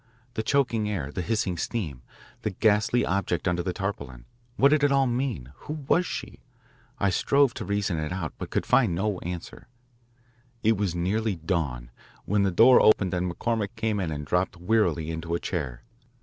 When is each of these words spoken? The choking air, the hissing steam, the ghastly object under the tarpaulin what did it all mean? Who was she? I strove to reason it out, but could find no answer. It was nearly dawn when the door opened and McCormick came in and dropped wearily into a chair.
The 0.33 0.41
choking 0.41 0.89
air, 0.89 1.11
the 1.11 1.21
hissing 1.21 1.57
steam, 1.59 2.01
the 2.41 2.49
ghastly 2.49 3.05
object 3.05 3.47
under 3.47 3.61
the 3.61 3.71
tarpaulin 3.71 4.25
what 4.55 4.69
did 4.69 4.83
it 4.83 4.91
all 4.91 5.05
mean? 5.05 5.53
Who 5.67 5.73
was 5.87 6.07
she? 6.07 6.39
I 6.97 7.11
strove 7.11 7.53
to 7.53 7.65
reason 7.65 7.99
it 7.99 8.11
out, 8.11 8.33
but 8.39 8.49
could 8.49 8.65
find 8.65 8.95
no 8.95 9.19
answer. 9.19 9.67
It 10.63 10.75
was 10.75 10.95
nearly 10.95 11.35
dawn 11.35 11.91
when 12.25 12.41
the 12.41 12.49
door 12.49 12.81
opened 12.81 13.13
and 13.13 13.31
McCormick 13.31 13.75
came 13.75 13.99
in 13.99 14.09
and 14.09 14.25
dropped 14.25 14.57
wearily 14.57 15.11
into 15.11 15.35
a 15.35 15.39
chair. 15.39 15.83